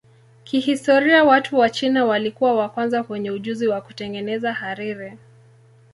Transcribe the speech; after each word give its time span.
Kihistoria 0.43 1.23
watu 1.23 1.57
wa 1.57 1.69
China 1.69 2.05
walikuwa 2.05 2.53
wa 2.53 2.69
kwanza 2.69 3.05
wenye 3.09 3.31
ujuzi 3.31 3.67
wa 3.67 3.81
kutengeneza 3.81 4.53
hariri. 4.53 5.17